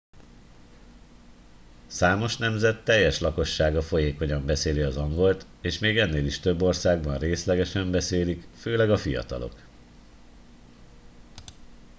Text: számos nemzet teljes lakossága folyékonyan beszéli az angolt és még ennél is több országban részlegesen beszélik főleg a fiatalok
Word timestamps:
számos 1.87 2.37
nemzet 2.37 2.83
teljes 2.83 3.19
lakossága 3.19 3.81
folyékonyan 3.81 4.45
beszéli 4.45 4.81
az 4.81 4.97
angolt 4.97 5.45
és 5.61 5.79
még 5.79 5.97
ennél 5.97 6.25
is 6.25 6.39
több 6.39 6.61
országban 6.61 7.17
részlegesen 7.17 7.91
beszélik 7.91 8.47
főleg 8.55 8.89
a 8.91 8.97
fiatalok 8.97 9.53